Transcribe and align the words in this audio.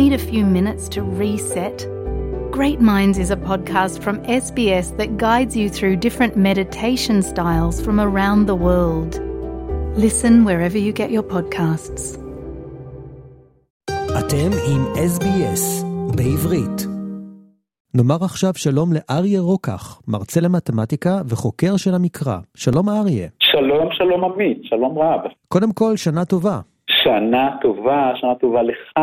Need 0.00 0.14
a 0.14 0.24
few 0.32 0.44
minutes 0.58 0.84
to 0.94 1.00
reset? 1.22 1.76
Great 2.58 2.80
Minds 2.80 3.18
is 3.24 3.30
a 3.30 3.40
podcast 3.50 3.94
from 4.04 4.16
SBS 4.42 4.86
that 4.98 5.10
guides 5.26 5.54
you 5.60 5.68
through 5.76 5.96
different 6.06 6.34
meditation 6.48 7.20
styles 7.32 7.76
from 7.84 7.96
around 8.00 8.40
the 8.46 8.58
world. 8.66 9.12
Listen 10.04 10.32
wherever 10.46 10.78
you 10.78 10.92
get 11.00 11.10
your 11.10 11.26
podcasts. 11.34 12.18
אתם 14.18 14.50
עם 14.72 14.82
SBS 14.94 15.84
בעברית. 16.16 16.86
נאמר 17.94 18.24
עכשיו 18.24 18.54
שלום 18.54 18.90
לאריה 18.92 19.40
רוקח, 19.40 20.00
מרצה 20.08 20.40
למתמטיקה 20.40 21.20
וחוקר 21.28 21.76
של 21.76 21.94
המקרא. 21.94 22.38
שלום 22.54 22.88
אריה. 22.88 23.28
שלום, 23.38 23.88
שלום 23.92 24.24
עמית, 24.24 24.58
שלום 24.62 24.98
רב. 24.98 25.20
קודם 25.48 25.72
כל, 25.72 25.96
שנה 25.96 26.24
טובה. 26.24 26.60
שנה 27.04 27.50
טובה, 27.62 28.12
שנה 28.16 28.34
טובה 28.34 28.62
לך, 28.62 28.98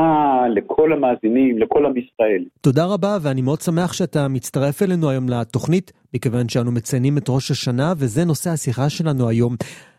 לכל 0.56 0.94
המאזינים, 0.94 1.58
לכל 1.60 1.86
עם 1.86 1.94
ישראל. 1.98 2.44
תודה 2.62 2.86
רבה, 2.86 3.18
ואני 3.22 3.42
מאוד 3.42 3.62
שמח 3.62 3.94
שאתה 3.94 4.28
מצטרף 4.28 4.84
אלינו 4.84 5.10
היום 5.10 5.30
לתוכנית, 5.30 5.92
מכיוון 6.14 6.50
שאנו 6.50 6.72
מציינים 6.72 7.18
את 7.18 7.30
ראש 7.30 7.52
השנה, 7.52 7.94
וזה 7.98 8.26
נושא 8.26 8.50
השיחה 8.50 8.90
שלנו 8.90 9.30
היום. 9.30 9.56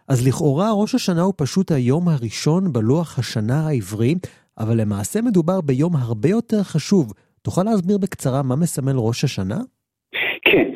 אז 0.08 0.28
לכאורה 0.28 0.70
ראש 0.82 0.94
השנה 0.94 1.22
הוא 1.22 1.34
פשוט 1.36 1.70
היום 1.70 2.08
הראשון 2.08 2.72
בלוח 2.72 3.18
השנה 3.18 3.66
העברי, 3.68 4.14
אבל 4.58 4.80
למעשה 4.80 5.22
מדובר 5.22 5.60
ביום 5.60 5.92
הרבה 5.96 6.28
יותר 6.28 6.62
חשוב. 6.62 7.12
תוכל 7.42 7.62
להסביר 7.62 7.98
בקצרה 7.98 8.42
מה 8.42 8.56
מסמל 8.56 8.96
ראש 8.96 9.24
השנה? 9.24 9.58
כן. 10.44 10.68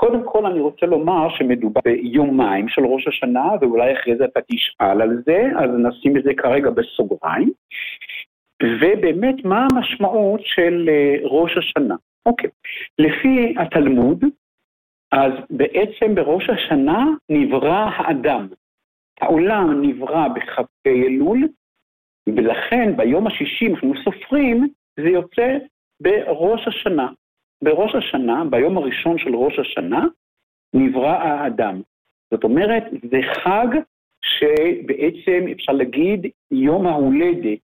קודם 0.00 0.22
כל 0.24 0.46
אני 0.46 0.60
רוצה 0.60 0.86
לומר 0.86 1.28
שמדובר 1.28 1.80
ביומיים 1.84 2.68
של 2.68 2.84
ראש 2.84 3.06
השנה, 3.06 3.44
ואולי 3.60 3.92
אחרי 3.92 4.16
זה 4.16 4.24
אתה 4.24 4.40
תשאל 4.40 5.02
על 5.02 5.22
זה, 5.26 5.42
אז 5.58 5.70
נשים 5.78 6.16
את 6.16 6.22
זה 6.22 6.30
כרגע 6.36 6.70
בסוגריים. 6.70 7.52
ובאמת, 8.62 9.44
מה 9.44 9.66
המשמעות 9.72 10.40
של 10.44 10.88
אה, 10.88 11.16
ראש 11.22 11.56
השנה? 11.56 11.94
אוקיי, 12.26 12.50
לפי 12.98 13.54
התלמוד, 13.58 14.24
אז 15.12 15.32
בעצם 15.50 16.14
בראש 16.14 16.50
השנה 16.50 17.06
נברא 17.28 17.90
האדם. 17.96 18.48
העולם 19.20 19.82
נברא 19.82 20.28
בכ"ה 20.28 20.62
אלול, 20.86 21.48
ולכן 22.36 22.96
ביום 22.96 23.26
השישי, 23.26 23.66
אנחנו 23.66 23.92
סופרים, 24.04 24.68
זה 24.96 25.08
יוצא 25.08 25.58
בראש 26.00 26.68
השנה. 26.68 27.08
בראש 27.62 27.94
השנה, 27.94 28.44
ביום 28.50 28.76
הראשון 28.78 29.18
של 29.18 29.34
ראש 29.34 29.58
השנה, 29.58 30.04
נברא 30.74 31.16
האדם. 31.16 31.80
זאת 32.30 32.44
אומרת, 32.44 32.84
זה 33.10 33.18
חג 33.34 33.66
שבעצם 34.22 35.44
אפשר 35.52 35.72
להגיד 35.72 36.26
יום 36.50 36.86
ההולדת, 36.86 37.58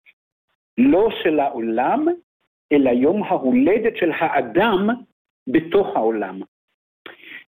לא 0.77 1.09
של 1.23 1.39
העולם, 1.39 2.05
אלא 2.71 2.89
יום 2.89 3.23
ההולדת 3.23 3.97
של 3.97 4.11
האדם 4.11 4.89
בתוך 5.47 5.87
העולם. 5.95 6.41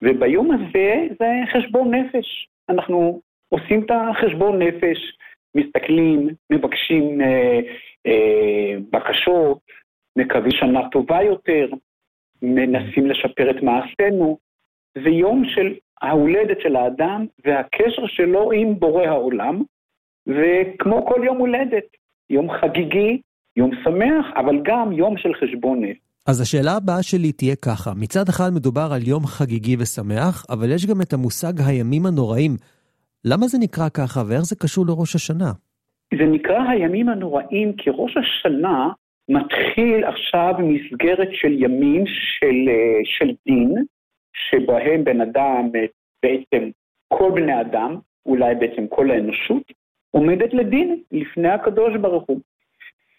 וביום 0.03 0.51
הזה 0.51 1.07
זה 1.19 1.33
חשבון 1.53 1.95
נפש. 1.95 2.49
אנחנו 2.69 3.21
עושים 3.49 3.85
את 3.85 3.91
החשבון 3.91 4.63
נפש, 4.63 4.99
מסתכלים, 5.55 6.29
מבקשים 6.51 7.21
אה, 7.21 7.61
אה, 8.07 8.75
בקשות, 8.91 9.59
מקווים 10.17 10.51
שנה 10.51 10.89
טובה 10.89 11.23
יותר, 11.23 11.69
מנסים 12.43 13.07
לשפר 13.07 13.51
את 13.51 13.63
מעשינו. 13.63 14.39
זה 14.95 15.09
יום 15.09 15.43
של 15.55 15.75
ההולדת 16.03 16.61
של 16.63 16.77
האדם 16.77 17.27
והקשר 17.45 18.07
שלו 18.07 18.53
עם 18.53 18.79
בורא 18.79 19.03
העולם, 19.03 19.63
וכמו 20.27 21.07
כל 21.07 21.21
יום 21.25 21.39
הולדת, 21.39 21.85
יום 22.31 22.49
חגיגי, 22.51 23.21
יום 23.57 23.71
שמח, 23.85 24.27
אבל 24.37 24.57
גם 24.65 24.93
יום 24.93 25.17
של 25.19 25.35
חשבון 25.35 25.85
נפש. 25.85 25.99
אז 26.29 26.41
השאלה 26.41 26.77
הבאה 26.77 27.03
שלי 27.03 27.33
תהיה 27.33 27.57
ככה, 27.57 27.91
מצד 27.97 28.29
אחד 28.29 28.51
מדובר 28.55 28.89
על 28.93 29.09
יום 29.09 29.27
חגיגי 29.27 29.77
ושמח, 29.79 30.45
אבל 30.51 30.73
יש 30.73 30.87
גם 30.87 31.01
את 31.03 31.13
המושג 31.13 31.53
הימים 31.67 32.07
הנוראים. 32.07 32.57
למה 33.25 33.47
זה 33.47 33.59
נקרא 33.59 33.89
ככה 33.89 34.21
ואיך 34.29 34.43
זה 34.43 34.57
קשור 34.57 34.87
לראש 34.87 35.15
השנה? 35.15 35.53
זה 36.19 36.25
נקרא 36.25 36.63
הימים 36.71 37.09
הנוראים 37.09 37.73
כי 37.77 37.91
ראש 37.91 38.17
השנה 38.17 38.89
מתחיל 39.29 40.05
עכשיו 40.05 40.55
מסגרת 40.59 41.29
של 41.33 41.53
ימים 41.63 42.05
של, 42.07 42.69
של 43.05 43.31
דין, 43.47 43.75
שבהם 44.35 45.05
בן 45.05 45.21
אדם, 45.21 45.71
בעצם 46.23 46.71
כל 47.09 47.31
בני 47.35 47.61
אדם, 47.61 47.97
אולי 48.27 48.55
בעצם 48.55 48.87
כל 48.89 49.11
האנושות, 49.11 49.63
עומדת 50.11 50.55
לדין 50.55 51.03
לפני 51.13 51.49
הקדוש 51.49 51.97
ברוך 51.97 52.25
הוא. 52.27 52.41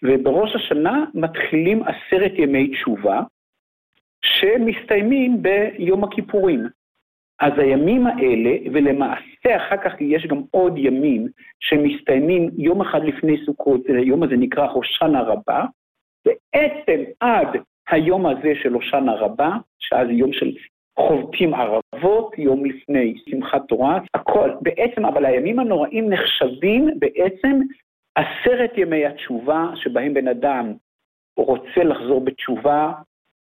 ובראש 0.02 0.54
השנה 0.54 1.04
מתחילים 1.14 1.82
עשרת 1.82 2.32
ימי 2.38 2.68
תשובה, 2.68 3.22
שמסתיימים 4.24 5.42
ביום 5.42 6.04
הכיפורים. 6.04 6.66
אז 7.40 7.52
הימים 7.58 8.06
האלה, 8.06 8.50
ולמעשה 8.72 9.56
אחר 9.56 9.76
כך 9.76 10.00
יש 10.00 10.26
גם 10.26 10.42
עוד 10.50 10.78
ימים 10.78 11.28
שמסתיימים 11.60 12.50
יום 12.58 12.80
אחד 12.80 13.04
לפני 13.04 13.36
סוכות, 13.46 13.80
היום 13.88 14.22
הזה 14.22 14.36
נקרא 14.36 14.70
הושענא 14.70 15.18
רבה, 15.18 15.64
בעצם 16.26 17.02
עד 17.20 17.48
היום 17.90 18.26
הזה 18.26 18.52
של 18.62 18.72
הושענא 18.72 19.10
רבה, 19.10 19.50
שאז 19.78 20.08
יום 20.10 20.32
של 20.32 20.52
חובטים 20.98 21.54
ערבות, 21.54 22.38
יום 22.38 22.64
לפני 22.64 23.14
שמחת 23.30 23.62
תורה, 23.68 23.98
הכל, 24.14 24.50
בעצם, 24.60 25.04
אבל 25.04 25.24
הימים 25.26 25.58
הנוראים 25.58 26.10
נחשבים 26.10 26.90
בעצם 26.98 27.60
עשרת 28.14 28.70
ימי 28.76 29.06
התשובה, 29.06 29.70
שבהם 29.74 30.14
בן 30.14 30.28
אדם 30.28 30.72
רוצה 31.36 31.84
לחזור 31.84 32.20
בתשובה 32.20 32.92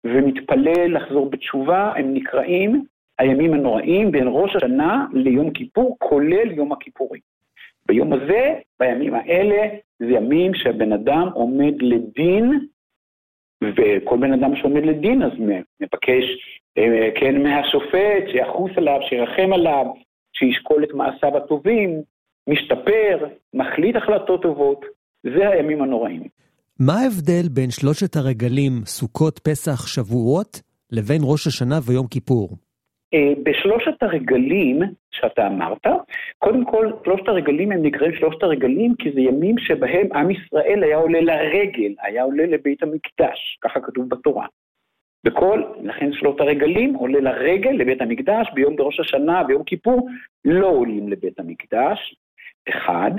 ומתפלל 0.03 0.95
לחזור 0.95 1.29
בתשובה, 1.29 1.91
הם 1.95 2.13
נקראים 2.13 2.85
הימים 3.19 3.53
הנוראים 3.53 4.11
בין 4.11 4.27
ראש 4.27 4.55
השנה 4.55 5.05
ליום 5.13 5.51
כיפור, 5.51 5.97
כולל 5.99 6.51
יום 6.51 6.71
הכיפורים. 6.71 7.21
ביום 7.85 8.13
הזה, 8.13 8.53
בימים 8.79 9.13
האלה, 9.15 9.67
זה 10.01 10.11
ימים 10.11 10.51
שהבן 10.55 10.91
אדם 10.93 11.27
עומד 11.33 11.73
לדין, 11.81 12.67
וכל 13.63 14.17
בן 14.17 14.33
אדם 14.33 14.55
שעומד 14.55 14.83
לדין 14.85 15.23
אז 15.23 15.31
מבקש, 15.81 16.23
אה, 16.77 17.09
כן, 17.19 17.43
מהשופט, 17.43 18.23
שיחוס 18.31 18.71
עליו, 18.77 18.99
שירחם 19.09 19.53
עליו, 19.53 19.85
שישקול 20.33 20.83
את 20.83 20.93
מעשיו 20.93 21.37
הטובים, 21.37 22.01
משתפר, 22.49 23.27
מחליט 23.53 23.95
החלטות 23.95 24.41
טובות, 24.41 24.85
זה 25.23 25.49
הימים 25.49 25.81
הנוראים. 25.81 26.23
מה 26.79 26.93
ההבדל 26.93 27.49
בין 27.51 27.69
שלושת 27.69 28.15
הרגלים, 28.15 28.71
סוכות, 28.85 29.39
פסח, 29.39 29.87
שבועות, 29.87 30.61
לבין 30.91 31.21
ראש 31.23 31.47
השנה 31.47 31.79
ויום 31.85 32.07
כיפור? 32.07 32.49
אה, 33.13 33.33
בשלושת 33.43 34.03
הרגלים 34.03 34.79
שאתה 35.21 35.47
אמרת, 35.47 35.87
קודם 36.39 36.65
כל, 36.65 36.91
שלושת 37.03 37.27
הרגלים 37.27 37.71
הם 37.71 37.83
נקראים 37.83 38.15
שלושת 38.15 38.43
הרגלים 38.43 38.95
כי 38.99 39.11
זה 39.11 39.21
ימים 39.21 39.57
שבהם 39.57 40.07
עם 40.13 40.31
ישראל 40.31 40.83
היה 40.83 40.97
עולה 40.97 41.21
לרגל, 41.21 41.93
היה 42.01 42.23
עולה 42.23 42.45
לבית 42.45 42.83
המקדש, 42.83 43.57
ככה 43.61 43.79
כתוב 43.79 44.09
בתורה. 44.09 44.45
בכל, 45.23 45.63
לכן 45.83 46.13
שלושת 46.13 46.39
הרגלים 46.39 46.93
עולה 46.93 47.19
לרגל 47.19 47.69
לבית 47.69 48.01
המקדש, 48.01 48.47
ביום 48.53 48.75
בראש 48.75 48.99
השנה, 48.99 49.43
ביום 49.43 49.63
כיפור, 49.63 50.09
לא 50.45 50.67
עולים 50.67 51.09
לבית 51.09 51.39
המקדש, 51.39 52.15
אחד. 52.69 53.11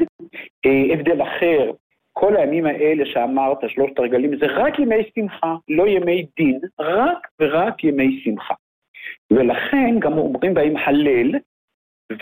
אה, 0.66 0.94
הבדל 0.94 1.22
אחר, 1.22 1.70
כל 2.12 2.36
הימים 2.36 2.66
האלה 2.66 3.06
שאמרת, 3.06 3.58
שלושת 3.68 3.98
הרגלים, 3.98 4.38
זה 4.38 4.46
רק 4.46 4.78
ימי 4.78 5.10
שמחה, 5.14 5.54
לא 5.68 5.88
ימי 5.88 6.26
דין, 6.36 6.60
רק 6.78 7.28
ורק 7.40 7.84
ימי 7.84 8.20
שמחה. 8.24 8.54
ולכן 9.32 9.98
גם 9.98 10.18
אומרים 10.18 10.54
בהם 10.54 10.76
הלל, 10.76 11.34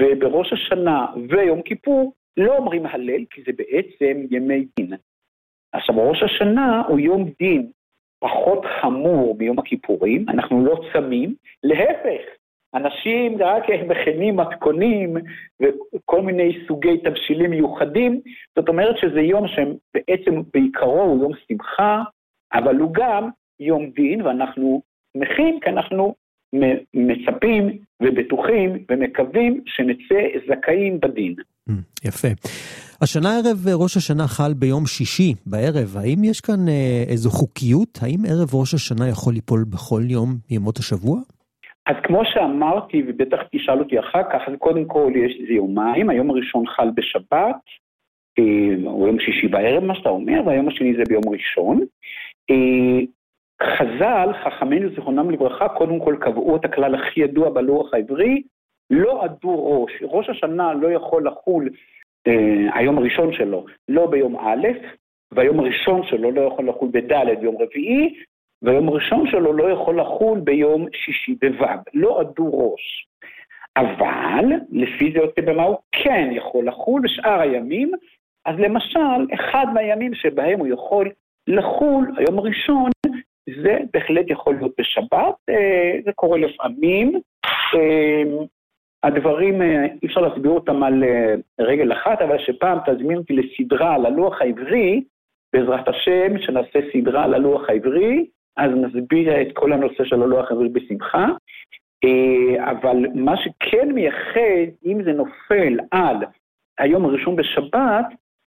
ובראש 0.00 0.52
השנה 0.52 1.06
ויום 1.28 1.62
כיפור 1.62 2.12
לא 2.36 2.56
אומרים 2.56 2.86
הלל, 2.86 3.24
כי 3.30 3.42
זה 3.46 3.52
בעצם 3.56 4.22
ימי 4.30 4.66
דין. 4.76 4.92
עכשיו, 5.72 6.08
ראש 6.08 6.22
השנה 6.22 6.82
הוא 6.88 6.98
יום 6.98 7.30
דין 7.38 7.70
פחות 8.20 8.64
חמור 8.80 9.36
מיום 9.38 9.58
הכיפורים, 9.58 10.24
אנחנו 10.28 10.64
לא 10.64 10.80
צמים, 10.92 11.34
להפך, 11.62 12.22
אנשים 12.74 13.42
רק 13.42 13.64
מכינים 13.88 14.36
מתכונים 14.36 15.16
וכל 15.62 16.22
מיני 16.22 16.58
סוגי 16.68 16.98
תבשילים 16.98 17.50
מיוחדים, 17.50 18.20
זאת 18.56 18.68
אומרת 18.68 18.98
שזה 18.98 19.20
יום 19.20 19.46
שבעצם 19.48 20.42
בעיקרו 20.54 21.02
הוא 21.02 21.22
יום 21.22 21.32
שמחה, 21.48 22.02
אבל 22.52 22.76
הוא 22.76 22.90
גם 22.94 23.28
יום 23.60 23.90
דין, 23.90 24.22
ואנחנו 24.22 24.82
שמחים 25.16 25.60
כי 25.60 25.70
אנחנו 25.70 26.14
מצפים 26.94 27.78
ובטוחים 28.02 28.84
ומקווים 28.90 29.60
שנצא 29.66 30.20
זכאים 30.48 31.00
בדין. 31.00 31.34
Mm, 31.70 31.72
יפה. 32.04 32.28
השנה 33.02 33.28
ערב 33.36 33.82
ראש 33.82 33.96
השנה 33.96 34.26
חל 34.26 34.52
ביום 34.54 34.86
שישי 34.86 35.34
בערב, 35.46 35.96
האם 35.96 36.24
יש 36.24 36.40
כאן 36.40 36.68
אה, 36.68 37.04
איזו 37.08 37.30
חוקיות? 37.30 37.98
האם 38.02 38.20
ערב 38.28 38.54
ראש 38.54 38.74
השנה 38.74 39.08
יכול 39.08 39.34
ליפול 39.34 39.64
בכל 39.70 40.02
יום 40.08 40.28
מימות 40.50 40.78
השבוע? 40.78 41.20
אז 41.86 41.96
כמו 42.02 42.22
שאמרתי, 42.24 43.02
ובטח 43.06 43.38
תשאל 43.52 43.78
אותי 43.78 44.00
אחר 44.00 44.22
כך, 44.32 44.40
אז 44.46 44.52
קודם 44.58 44.84
כל 44.84 45.12
יש 45.16 45.32
איזה 45.40 45.52
יומיים, 45.52 46.10
היום 46.10 46.30
הראשון 46.30 46.66
חל 46.66 46.90
בשבת, 46.94 47.56
או 48.86 49.06
יום 49.06 49.20
שישי 49.20 49.48
בערב, 49.48 49.84
מה 49.84 49.94
שאתה 49.94 50.08
אומר, 50.08 50.40
והיום 50.46 50.68
השני 50.68 50.94
זה 50.96 51.02
ביום 51.08 51.22
ראשון. 51.28 51.80
חז"ל, 53.62 54.28
חכמינו 54.44 54.88
זיכרונם 54.88 55.30
לברכה, 55.30 55.68
קודם 55.68 56.00
כל 56.00 56.16
קבעו 56.20 56.56
את 56.56 56.64
הכלל 56.64 56.94
הכי 56.94 57.20
ידוע 57.20 57.50
בלוח 57.50 57.94
העברי, 57.94 58.42
לא 58.90 59.24
עדו 59.24 59.82
ראש. 59.82 59.92
ראש 60.02 60.28
השנה 60.28 60.74
לא 60.74 60.88
יכול 60.88 61.26
לחול, 61.26 61.70
אה, 62.26 62.78
היום 62.78 62.98
הראשון 62.98 63.32
שלו, 63.32 63.64
לא 63.88 64.06
ביום 64.06 64.36
א', 64.36 64.68
והיום 65.32 65.60
הראשון 65.60 66.02
שלו 66.06 66.30
לא 66.30 66.40
יכול 66.40 66.68
לחול 66.68 66.88
בד' 66.92 67.40
ביום 67.40 67.56
רביעי, 67.60 68.14
והיום 68.62 68.88
הראשון 68.88 69.30
שלו 69.30 69.52
לא 69.52 69.70
יכול 69.70 70.00
לחול 70.00 70.40
ביום 70.40 70.86
שישי 70.92 71.34
בו', 71.34 71.66
לא 71.94 72.20
עדו 72.20 72.50
ראש. 72.52 73.06
אבל, 73.76 74.44
לפי 74.70 75.12
זה 75.12 75.18
יוצא 75.18 75.40
במה 75.40 75.62
הוא 75.62 75.76
כן 75.92 76.28
יכול 76.32 76.68
לחול 76.68 77.02
בשאר 77.02 77.40
הימים, 77.40 77.92
אז 78.44 78.58
למשל, 78.58 79.34
אחד 79.34 79.66
מהימים 79.74 80.14
שבהם 80.14 80.58
הוא 80.58 80.66
יכול 80.66 81.10
לחול, 81.46 82.12
היום 82.16 82.38
הראשון, 82.38 82.90
זה 83.62 83.78
בהחלט 83.92 84.30
יכול 84.30 84.54
להיות 84.54 84.72
בשבת, 84.78 85.34
אה, 85.48 85.98
זה 86.04 86.12
קורה 86.14 86.38
לפעמים. 86.38 87.20
אה, 87.74 88.22
הדברים, 89.02 89.62
אה, 89.62 89.84
אי 90.02 90.06
אפשר 90.06 90.20
להסביר 90.20 90.50
אותם 90.50 90.82
על 90.82 91.04
רגל 91.60 91.92
אחת, 91.92 92.22
אבל 92.22 92.38
שפעם 92.38 92.78
תזמין 92.86 93.16
אותי 93.16 93.32
לסדרה 93.32 93.94
על 93.94 94.06
הלוח 94.06 94.40
העברי, 94.40 95.04
בעזרת 95.52 95.88
השם, 95.88 96.38
שנעשה 96.38 96.78
סדרה 96.92 97.24
על 97.24 97.34
הלוח 97.34 97.68
העברי, 97.68 98.26
אז 98.56 98.70
נסביר 98.70 99.42
את 99.42 99.48
כל 99.52 99.72
הנושא 99.72 100.04
של 100.04 100.22
הלוח 100.22 100.50
העברי 100.50 100.68
בשמחה. 100.68 101.26
אבל 102.58 102.96
מה 103.14 103.34
שכן 103.36 103.92
מייחד, 103.92 104.66
אם 104.86 105.02
זה 105.04 105.12
נופל 105.12 105.78
על 105.90 106.16
היום 106.78 107.04
הראשון 107.04 107.36
בשבת, 107.36 108.06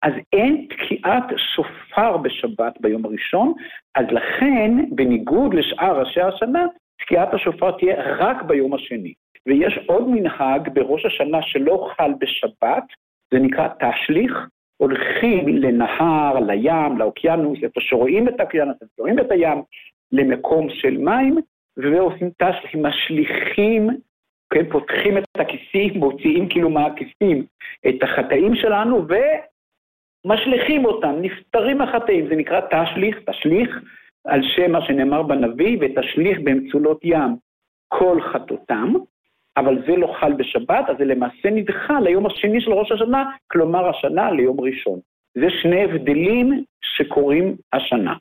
אז 0.02 0.12
אין 0.32 0.66
תקיעת 0.70 1.24
שופר 1.36 2.16
בשבת 2.16 2.80
ביום 2.80 3.04
הראשון, 3.04 3.52
אז 3.94 4.06
לכן, 4.10 4.70
בניגוד 4.90 5.54
לשאר 5.54 6.00
ראשי 6.00 6.20
השנה, 6.20 6.66
תקיעת 7.00 7.34
השופר 7.34 7.70
תהיה 7.70 8.16
רק 8.18 8.42
ביום 8.42 8.74
השני. 8.74 9.14
ויש 9.46 9.78
עוד 9.86 10.08
מנהג 10.08 10.68
בראש 10.74 11.06
השנה 11.06 11.42
שלא 11.42 11.88
חל 11.96 12.12
בשבת, 12.20 12.84
זה 13.34 13.38
נקרא 13.38 13.68
תשליך, 13.68 14.48
הולכים 14.76 15.48
לנהר, 15.48 16.40
לים, 16.40 16.98
לאוקיינוס, 16.98 17.58
איפה 17.62 17.80
שרואים 17.80 18.28
את 18.28 18.40
האוקיינוס, 18.40 18.76
איפה 18.82 18.92
שרואים 18.96 19.18
את 19.18 19.30
הים, 19.30 19.62
למקום 20.12 20.66
של 20.70 20.98
מים, 20.98 21.36
ועושים 21.76 22.30
תשליך, 22.38 22.74
משליכים, 22.74 23.88
כן, 24.50 24.70
פותחים 24.70 25.18
את 25.18 25.24
הכיסים, 25.38 26.00
מוציאים 26.00 26.48
כאילו 26.48 26.70
מהכיסים 26.70 27.46
את 27.88 28.02
החטאים 28.02 28.54
שלנו, 28.54 29.08
ו... 29.08 29.14
משליכים 30.24 30.84
אותם, 30.84 31.14
נפטרים 31.20 31.80
החטאים, 31.80 32.28
זה 32.28 32.36
נקרא 32.36 32.60
תשליך, 32.60 33.16
תשליך, 33.30 33.70
על 34.24 34.40
שם 34.56 34.72
מה 34.72 34.86
שנאמר 34.86 35.22
בנביא, 35.22 35.78
ותשליך 35.80 36.38
באמצולות 36.44 37.00
ים 37.04 37.36
כל 37.88 38.18
חטאותם, 38.32 38.92
אבל 39.56 39.82
זה 39.86 39.96
לא 39.96 40.14
חל 40.20 40.32
בשבת, 40.32 40.84
אז 40.88 40.96
זה 40.98 41.04
למעשה 41.04 41.50
נדחה 41.50 42.00
ליום 42.00 42.26
השני 42.26 42.60
של 42.60 42.72
ראש 42.72 42.92
השנה, 42.92 43.24
כלומר 43.46 43.88
השנה 43.88 44.30
ליום 44.30 44.60
ראשון. 44.60 44.98
זה 45.34 45.46
שני 45.62 45.84
הבדלים 45.84 46.64
שקורים 46.82 47.56
השנה. 47.72 48.14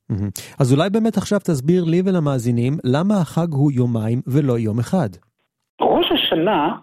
אז 0.60 0.74
אולי 0.74 0.90
באמת 0.90 1.18
עכשיו 1.18 1.40
תסביר 1.40 1.84
לי 1.84 2.02
ולמאזינים, 2.06 2.74
למה 2.84 3.14
החג 3.22 3.54
הוא 3.54 3.72
יומיים 3.72 4.22
ולא 4.28 4.60
יום 4.60 4.80
אחד? 4.80 5.10
ראש 5.82 6.12
השנה 6.12 6.76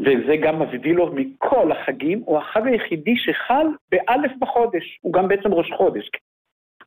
וזה 0.00 0.36
גם 0.42 0.62
מבדיל 0.62 0.96
לו 0.96 1.12
מכל 1.12 1.72
החגים, 1.72 2.22
הוא 2.24 2.38
החג 2.38 2.66
היחידי 2.66 3.16
שחל 3.16 3.66
באלף 3.90 4.32
בחודש, 4.38 4.98
הוא 5.02 5.12
גם 5.12 5.28
בעצם 5.28 5.54
ראש 5.54 5.72
חודש. 5.72 6.10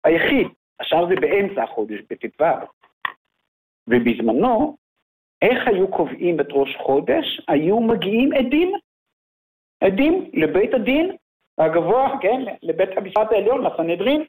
היחיד, 0.04 0.48
השאר 0.80 1.08
זה 1.08 1.16
באמצע 1.16 1.64
החודש, 1.64 2.00
בט"ו. 2.10 2.46
ובזמנו, 3.88 4.78
איך 5.42 5.68
היו 5.68 5.88
קובעים 5.88 6.40
את 6.40 6.48
ראש 6.50 6.76
חודש? 6.76 7.42
היו 7.48 7.80
מגיעים 7.80 8.34
עדים, 8.34 8.72
עדים 9.84 10.30
לבית 10.34 10.74
הדין 10.74 11.16
הגבוה, 11.58 12.18
כן, 12.22 12.42
לבית 12.62 12.98
המשפט 12.98 13.32
העליון, 13.32 13.66
לסנהדרין, 13.66 14.24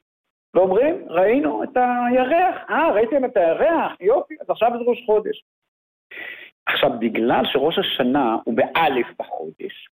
ואומרים, 0.53 1.05
ראינו 1.09 1.63
את 1.63 1.77
הירח, 1.77 2.55
אה, 2.69 2.91
ראיתם 2.93 3.25
את 3.25 3.37
הירח, 3.37 3.91
יופי, 4.01 4.35
אז 4.41 4.49
עכשיו 4.49 4.71
זה 4.71 4.83
ראש 4.89 5.03
חודש. 5.05 5.43
עכשיו, 6.65 6.91
בגלל 6.99 7.45
שראש 7.45 7.77
השנה 7.77 8.37
הוא 8.43 8.53
באלף 8.53 9.07
בחודש, 9.19 9.89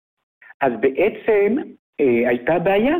אז 0.60 0.72
בעצם 0.80 1.56
אה, 2.00 2.28
הייתה 2.28 2.58
בעיה. 2.58 2.96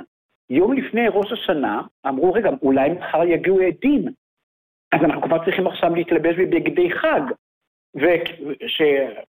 יום 0.51 0.73
לפני 0.73 1.09
ראש 1.09 1.33
השנה 1.33 1.83
אמרו, 2.09 2.33
רגע, 2.33 2.51
אולי 2.63 2.91
מחר 2.91 3.25
יגיעו 3.25 3.61
עדים, 3.61 4.05
אז 4.93 5.01
אנחנו 5.05 5.23
כבר 5.23 5.45
צריכים 5.45 5.67
עכשיו 5.67 5.95
להתלבש 5.95 6.37
בבגדי 6.37 6.91
חג, 6.93 7.21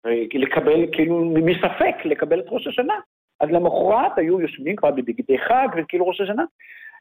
ולקבל, 0.03 0.85
כאילו, 0.91 1.25
מספק, 1.25 1.95
לקבל 2.05 2.39
את 2.39 2.45
ראש 2.47 2.67
השנה. 2.67 2.93
אז 3.39 3.49
למחרת 3.49 4.17
היו 4.17 4.41
יושבים 4.41 4.75
כבר 4.75 4.91
בבגדי 4.91 5.37
חג 5.37 5.67
וכאילו 5.77 6.07
ראש 6.07 6.21
השנה. 6.21 6.43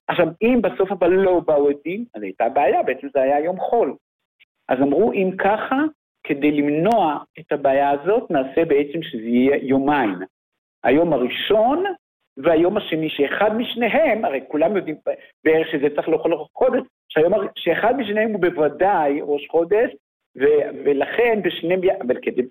עכשיו, 0.09 0.27
אם 0.43 0.61
בסוף 0.63 0.93
אבל 0.93 1.11
לא 1.11 1.41
באו 1.41 1.69
עדים, 1.69 2.05
אז 2.15 2.23
הייתה 2.23 2.49
בעיה, 2.49 2.83
בעצם 2.83 3.09
זה 3.15 3.23
היה 3.23 3.41
יום 3.41 3.61
חול. 3.61 3.97
אז 4.69 4.79
אמרו, 4.83 5.13
אם 5.13 5.31
ככה, 5.39 5.77
כדי 6.29 6.53
למנוע 6.53 7.19
את 7.41 7.53
הבעיה 7.53 7.91
הזאת, 7.91 8.31
נעשה 8.31 8.65
בעצם 8.65 9.03
שזה 9.03 9.27
יהיה 9.27 9.57
יומיים. 9.63 10.19
היום 10.85 11.13
הראשון 11.13 11.85
והיום 12.37 12.77
השני, 12.77 13.09
שאחד 13.11 13.57
משניהם, 13.57 14.25
הרי 14.25 14.41
כולם 14.49 14.77
יודעים 14.77 14.97
בערך 15.45 15.67
שזה 15.73 15.87
צריך 15.95 16.09
לאכול 16.09 16.35
ראש 16.35 16.49
חודש, 16.55 16.83
שהיום, 17.09 17.33
שאחד 17.57 17.95
משניהם 17.99 18.33
הוא 18.33 18.41
בוודאי 18.41 19.21
ראש 19.23 19.47
חודש, 19.51 19.91
ו, 20.39 20.45
ולכן 20.85 21.41
בשניהם, 21.45 21.81
אבל 22.07 22.17
כדי 22.23 22.43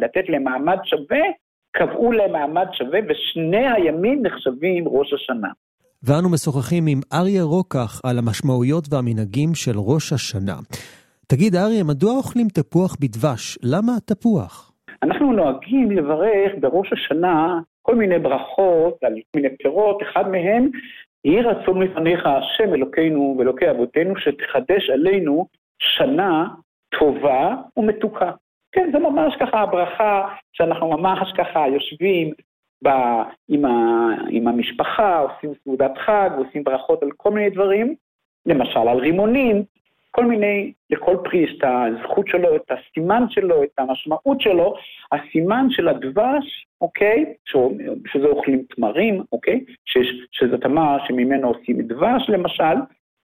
לתת 0.00 0.28
להם 0.28 0.44
מעמד 0.44 0.78
שווה, 0.84 1.26
קבעו 1.72 2.12
להם 2.12 2.32
מעמד 2.32 2.66
שווה, 2.72 3.00
ושני 3.08 3.72
הימים 3.72 4.22
נחשבים 4.22 4.88
ראש 4.88 5.12
השנה. 5.12 5.48
ואנו 6.02 6.28
משוחחים 6.28 6.86
עם 6.86 7.00
אריה 7.12 7.42
רוקח 7.42 8.00
על 8.04 8.18
המשמעויות 8.18 8.84
והמנהגים 8.90 9.54
של 9.54 9.74
ראש 9.76 10.12
השנה. 10.12 10.56
תגיד, 11.30 11.56
אריה, 11.56 11.84
מדוע 11.84 12.12
אוכלים 12.16 12.48
תפוח 12.48 12.96
בדבש? 13.00 13.58
למה 13.62 13.92
תפוח? 14.06 14.72
אנחנו 15.02 15.32
נוהגים 15.32 15.90
לברך 15.90 16.52
בראש 16.60 16.92
השנה 16.92 17.60
כל 17.82 17.94
מיני 17.94 18.18
ברכות 18.18 19.04
על 19.04 19.14
מיני 19.36 19.48
פירות, 19.62 20.02
אחד 20.02 20.28
מהם, 20.28 20.70
יהי 21.24 21.42
רצון 21.42 21.82
לפניך 21.82 22.26
השם 22.26 22.74
אלוקינו 22.74 23.36
ואלוקי 23.38 23.70
אבותינו, 23.70 24.14
שתחדש 24.16 24.90
עלינו 24.90 25.46
שנה 25.78 26.48
טובה 26.98 27.54
ומתוקה. 27.76 28.30
כן, 28.72 28.90
זה 28.92 28.98
ממש 28.98 29.34
ככה 29.40 29.60
הברכה 29.60 30.28
שאנחנו 30.52 30.88
ממש 30.90 31.32
ככה 31.38 31.68
יושבים 31.68 32.32
ב, 32.84 32.88
עם, 33.48 33.64
ה, 33.64 34.08
עם 34.30 34.48
המשפחה, 34.48 35.18
עושים 35.18 35.50
סעודת 35.64 35.98
חג, 35.98 36.30
עושים 36.36 36.64
ברכות 36.64 37.02
על 37.02 37.10
כל 37.16 37.30
מיני 37.30 37.50
דברים, 37.50 37.94
למשל 38.46 38.88
על 38.88 38.98
רימונים, 38.98 39.62
כל 40.10 40.24
מיני, 40.24 40.72
לכל 40.90 41.16
פרי 41.24 41.38
יש 41.38 41.54
את 41.58 41.64
הזכות 41.64 42.28
שלו, 42.28 42.56
את 42.56 42.70
הסימן 42.70 43.22
שלו, 43.28 43.62
את 43.62 43.78
המשמעות 43.78 44.40
שלו. 44.40 44.74
הסימן 45.12 45.66
של 45.70 45.88
הדבש, 45.88 46.66
אוקיי, 46.80 47.34
שזה 48.06 48.26
אוכלים 48.26 48.64
תמרים, 48.76 49.22
אוקיי, 49.32 49.64
שיש, 49.84 50.08
שזה 50.32 50.58
תמר 50.58 50.96
שממנו 51.06 51.48
עושים 51.48 51.82
דבש 51.82 52.28
למשל, 52.28 52.74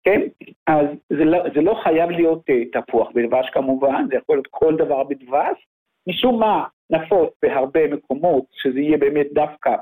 כן, 0.04 0.22
אז 0.68 0.86
זה 1.10 1.26
לא, 1.26 1.40
זה 1.56 1.62
לא 1.62 1.80
חייב 1.84 2.10
להיות 2.10 2.40
uh, 2.40 2.82
תפוח 2.82 3.08
בדבש 3.16 3.50
כמובן, 3.50 4.06
זה 4.10 4.16
יכול 4.16 4.36
להיות 4.36 4.48
כל 4.50 4.76
דבר 4.76 5.04
בדבש. 5.04 5.68
משום 6.08 6.40
מה 6.40 6.66
נפוץ 6.90 7.30
בהרבה 7.44 7.88
מקומות 7.88 8.46
שזה 8.52 8.80
יהיה 8.80 8.98
באמת 8.98 9.28
דווקא 9.34 9.76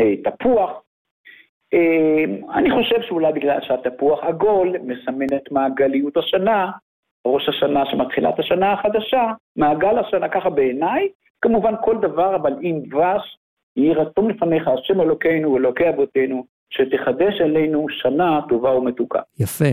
uh, 0.00 0.30
תפוח, 0.30 0.70
אני 2.54 2.70
חושב 2.70 3.02
שאולי 3.08 3.32
בגלל 3.32 3.58
שהתפוח 3.62 4.18
עגול 4.22 4.76
מסמן 4.84 5.36
את 5.36 5.52
מעגליות 5.52 6.16
השנה, 6.16 6.70
ראש 7.26 7.48
השנה 7.48 7.82
שמתחילת 7.90 8.38
השנה 8.38 8.72
החדשה, 8.72 9.32
מעגל 9.56 9.98
השנה 9.98 10.28
ככה 10.28 10.50
בעיניי, 10.50 11.08
כמובן 11.40 11.74
כל 11.84 11.96
דבר, 12.02 12.36
אבל 12.36 12.52
אם 12.62 12.80
דבש, 12.90 13.38
יהי 13.76 13.94
רצון 13.94 14.30
לפניך 14.30 14.68
השם 14.68 15.00
אלוקינו 15.00 15.52
ואלוקי 15.52 15.88
אבותינו, 15.88 16.44
שתחדש 16.70 17.40
עלינו 17.40 17.86
שנה 17.90 18.40
טובה 18.48 18.70
ומתוקה. 18.70 19.20
יפה. 19.40 19.64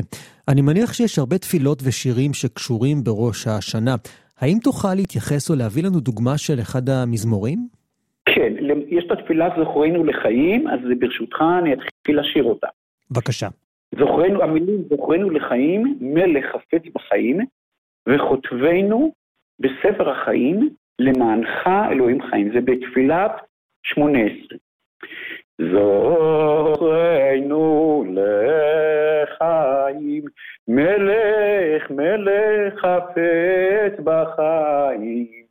אני 0.47 0.61
מניח 0.61 0.93
שיש 0.93 1.19
הרבה 1.19 1.37
תפילות 1.37 1.79
ושירים 1.83 2.33
שקשורים 2.33 3.03
בראש 3.03 3.47
השנה. 3.47 3.95
האם 4.39 4.57
תוכל 4.63 4.93
להתייחס 4.93 5.49
או 5.49 5.55
להביא 5.55 5.83
לנו 5.83 5.99
דוגמה 5.99 6.37
של 6.37 6.59
אחד 6.61 6.89
המזמורים? 6.89 7.82
כן, 8.25 8.53
יש 8.87 9.05
את 9.05 9.11
התפילה 9.11 9.49
זוכרנו 9.57 10.03
לחיים, 10.03 10.67
אז 10.67 10.79
ברשותך 10.99 11.43
אני 11.59 11.73
אתחיל 11.73 12.19
לשיר 12.19 12.43
אותה. 12.43 12.67
בבקשה. 13.11 13.47
זוכרנו, 13.99 14.43
המילים 14.43 14.83
זוכרנו 14.89 15.29
לחיים, 15.29 15.97
מלך 16.01 16.45
חפץ 16.45 16.81
בחיים, 16.93 17.39
וכותבנו 18.09 19.13
בספר 19.59 20.09
החיים, 20.09 20.69
למענך 20.99 21.67
אלוהים 21.91 22.21
חיים. 22.21 22.51
זה 22.53 22.61
בתפילת 22.61 23.31
שמונה 23.83 24.19
עשרה. 24.19 24.57
זוכרנו 26.71 27.23
לחיים, 29.23 30.23
מלך 30.67 31.91
מלך 31.91 32.79
חפץ 32.79 33.99
בחיים, 34.03 35.43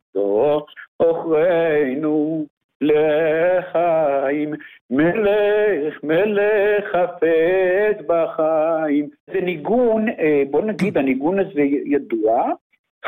זוכרנו 1.02 2.46
לחיים, 2.82 4.54
מלך, 4.90 6.04
מלך 6.04 6.84
חפץ 6.92 8.06
בחיים. 8.06 9.08
זה 9.32 9.40
ניגון, 9.40 10.08
אה, 10.08 10.42
בוא 10.50 10.62
נגיד, 10.62 10.98
הניגון 10.98 11.38
הזה 11.38 11.62
ידוע, 11.84 12.48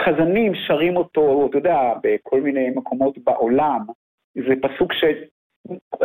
חזנים 0.05 0.53
שרים 0.55 0.97
אותו, 0.97 1.47
אתה 1.51 1.59
יודע, 1.59 1.93
בכל 2.03 2.41
מיני 2.41 2.71
מקומות 2.71 3.19
בעולם, 3.19 3.81
זה 4.35 4.55
פסוק 4.63 4.93
ש... 4.93 5.05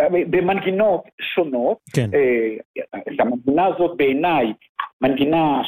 במנגינות 0.06 1.04
שונות. 1.22 1.78
כן. 1.96 2.10
אה, 2.14 2.56
את 3.00 3.20
המנגינה 3.20 3.66
הזאת 3.66 3.98
בעיניי, 3.98 4.54
מנגינה 5.02 5.62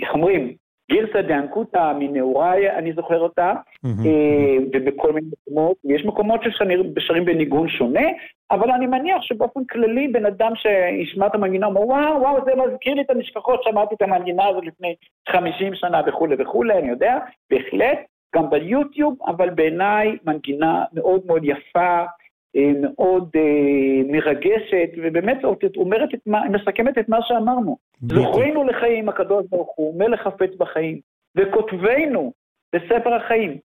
איך 0.00 0.14
אומרים, 0.14 0.54
גירסא 0.90 1.20
דאנקותא 1.20 1.92
מנעוריי, 1.98 2.70
אני 2.70 2.92
זוכר 2.92 3.18
אותה, 3.18 3.52
אה, 3.84 4.56
ובכל 4.72 5.12
מיני 5.12 5.26
מקומות, 5.32 5.76
יש 5.84 6.04
מקומות 6.04 6.40
ששרים 6.42 7.24
בניגון 7.24 7.68
שונה, 7.68 8.08
אבל 8.50 8.70
אני 8.70 8.86
מניח 8.86 9.22
שבאופן 9.22 9.60
כללי 9.64 10.08
בן 10.08 10.26
אדם 10.26 10.52
שישמע 10.56 11.26
את 11.26 11.34
המנגינה 11.34 11.66
אומר, 11.66 11.80
וואו, 11.80 12.20
וואו, 12.20 12.44
זה 12.44 12.50
מזכיר 12.54 12.94
לי 12.94 13.02
את 13.02 13.10
המשפחות, 13.10 13.62
שמעתי 13.62 13.94
את 13.94 14.02
המנגינה 14.02 14.46
הזאת 14.46 14.64
לפני 14.66 14.94
50 15.28 15.74
שנה 15.74 16.00
וכולי 16.06 16.36
וכולי, 16.38 16.78
אני 16.78 16.88
יודע, 16.88 17.18
בהחלט, 17.50 17.98
גם 18.34 18.50
ביוטיוב, 18.50 19.16
אבל 19.26 19.50
בעיניי 19.50 20.16
מנגינה 20.26 20.84
מאוד 20.92 21.20
מאוד 21.26 21.44
יפה, 21.44 22.04
מאוד 22.80 23.30
אה, 23.36 24.02
מרגשת, 24.12 24.90
ובאמת 25.02 25.38
אומרת 25.76 26.14
את 26.14 26.20
מה, 26.26 26.40
מסכמת 26.48 26.98
את 26.98 27.08
מה 27.08 27.18
שאמרנו. 27.22 27.76
זוכרינו 28.00 28.64
לחיים 28.64 29.08
הקדוש 29.08 29.46
ברוך 29.50 29.72
הוא, 29.76 29.98
מלך 29.98 30.20
חפץ 30.20 30.50
בחיים, 30.58 31.00
וכותבנו 31.36 32.32
בספר 32.74 33.14
החיים. 33.14 33.58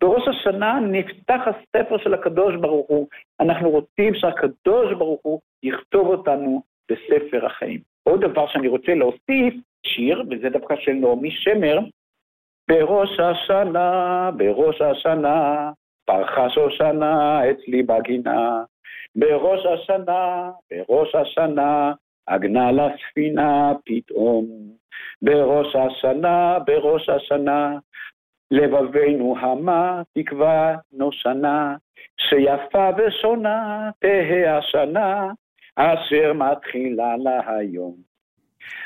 בראש 0.00 0.28
השנה 0.28 0.80
נפתח 0.80 1.40
הספר 1.46 1.98
של 1.98 2.14
הקדוש 2.14 2.54
ברוך 2.60 2.88
הוא. 2.88 3.06
אנחנו 3.40 3.70
רוצים 3.70 4.14
שהקדוש 4.14 4.92
ברוך 4.98 5.20
הוא 5.22 5.40
יכתוב 5.62 6.06
אותנו 6.06 6.62
בספר 6.90 7.46
החיים. 7.46 7.80
עוד 8.02 8.20
דבר 8.20 8.46
שאני 8.46 8.68
רוצה 8.68 8.94
להוסיף, 8.94 9.54
שיר, 9.86 10.22
וזה 10.30 10.48
דווקא 10.48 10.74
של 10.76 10.92
נעמי 10.92 11.30
שמר, 11.30 11.78
בראש 12.68 13.20
השנה, 13.20 14.30
בראש 14.36 14.80
השנה, 14.80 15.70
פרחה 16.06 16.50
שושנה 16.50 17.40
אצלי 17.50 17.82
בגינה, 17.82 18.62
בראש 19.16 19.66
השנה, 19.66 20.50
בראש 20.70 21.14
השנה, 21.14 21.92
עגנה 22.26 22.72
לספינה 22.72 23.72
פתאום. 23.84 24.46
בראש 25.22 25.76
השנה, 25.76 26.58
בראש 26.66 27.08
השנה, 27.08 27.78
לבבינו 28.50 29.34
המה 29.38 30.02
תקווה 30.14 30.76
נושנה, 30.92 31.76
שיפה 32.20 32.90
ושונה 32.96 33.90
תהא 33.98 34.58
השנה, 34.58 35.30
אשר 35.76 36.32
מתחילה 36.32 37.16
לה 37.16 37.40
היום. 37.46 37.94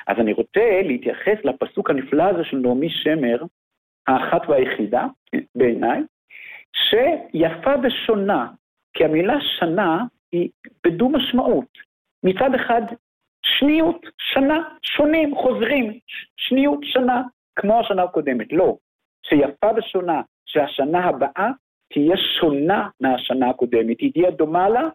אז 0.07 0.17
אני 0.19 0.33
רוצה 0.33 0.81
להתייחס 0.85 1.45
לפסוק 1.45 1.91
הנפלא 1.91 2.23
הזה 2.23 2.45
של 2.45 2.57
נעמי 2.57 2.89
שמר, 2.91 3.43
האחת 4.07 4.49
והיחידה, 4.49 5.07
בעיניי, 5.55 6.03
שיפה 6.91 7.75
ושונה, 7.83 8.47
כי 8.93 9.05
המילה 9.05 9.37
שנה 9.41 10.05
היא 10.33 10.49
בדו 10.85 11.09
משמעות. 11.09 11.79
מצד 12.23 12.55
אחד, 12.55 12.83
שניות, 13.43 14.07
שנה, 14.19 14.63
שונים, 14.83 15.37
חוזרים, 15.37 15.99
שניות, 16.37 16.79
שנה, 16.83 17.23
כמו 17.57 17.81
השנה 17.81 18.03
הקודמת. 18.03 18.53
לא, 18.53 18.77
שיפה 19.27 19.71
ושונה, 19.77 20.23
שהשנה 20.47 21.05
הבאה 21.05 21.51
תהיה 21.93 22.17
שונה 22.17 22.89
מהשנה 23.01 23.51
הקודמת, 23.51 24.01
היא 24.01 24.13
תהיה 24.13 24.31
דומה 24.31 24.69
לה, 24.69 24.89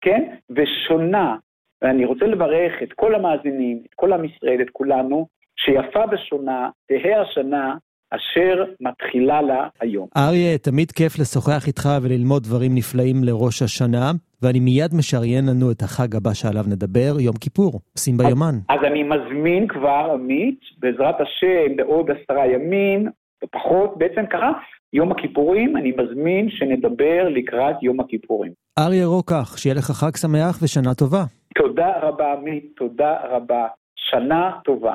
כן, 0.00 0.34
ושונה. 0.50 1.36
ואני 1.82 2.04
רוצה 2.04 2.26
לברך 2.26 2.82
את 2.82 2.92
כל 2.92 3.14
המאזינים, 3.14 3.82
את 3.86 3.94
כל 3.94 4.12
עם 4.12 4.24
ישראל, 4.24 4.62
את 4.62 4.70
כולנו, 4.72 5.26
שיפה 5.56 6.04
ושונה 6.10 6.70
תהא 6.86 7.20
השנה 7.20 7.76
אשר 8.16 8.64
מתחילה 8.80 9.42
לה 9.42 9.68
היום. 9.80 10.08
אריה, 10.16 10.58
תמיד 10.58 10.92
כיף 10.92 11.18
לשוחח 11.18 11.66
איתך 11.66 11.88
וללמוד 12.02 12.42
דברים 12.42 12.74
נפלאים 12.74 13.16
לראש 13.24 13.62
השנה, 13.62 14.10
ואני 14.42 14.60
מיד 14.60 14.94
משריין 14.98 15.44
לנו 15.50 15.70
את 15.70 15.82
החג 15.82 16.16
הבא 16.16 16.34
שעליו 16.34 16.64
נדבר, 16.68 17.20
יום 17.20 17.36
כיפור, 17.36 17.80
שים 17.98 18.16
ביומן. 18.16 18.54
אז, 18.68 18.78
אז 18.78 18.84
אני 18.84 19.02
מזמין 19.02 19.68
כבר, 19.68 20.10
עמית, 20.14 20.60
בעזרת 20.78 21.20
השם, 21.20 21.76
בעוד 21.76 22.06
עשרה 22.10 22.46
ימים, 22.46 23.08
ופחות, 23.44 23.98
בעצם 23.98 24.26
ככה, 24.32 24.50
יום 24.92 25.12
הכיפורים, 25.12 25.76
אני 25.76 25.92
מזמין 25.98 26.50
שנדבר 26.50 27.28
לקראת 27.28 27.82
יום 27.82 28.00
הכיפורים. 28.00 28.52
אריה 28.78 29.06
רוקח, 29.06 29.56
שיהיה 29.56 29.74
לך 29.74 29.84
חג 29.84 30.16
שמח 30.16 30.62
ושנה 30.62 30.94
טובה. 30.94 31.24
תודה 31.54 31.90
רבה, 32.02 32.32
עמית, 32.32 32.64
תודה 32.76 33.16
רבה. 33.30 33.66
שנה 33.96 34.50
טובה. 34.64 34.94